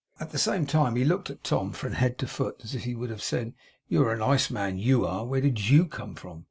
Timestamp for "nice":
4.17-4.49